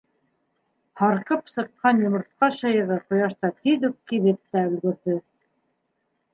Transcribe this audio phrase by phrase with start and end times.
[1.01, 5.23] Һарҡып сыҡҡан йомортҡа шыйығы ҡояшта тиҙ үк кибеп тә өлгөрҙө.